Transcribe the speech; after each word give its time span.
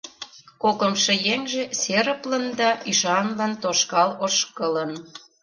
Кокымшо 0.61 1.13
еҥже 1.33 1.63
серыплын 1.81 2.45
да 2.59 2.69
ӱшанлын 2.91 3.53
тошкал 3.63 4.09
ошкылын. 4.25 4.91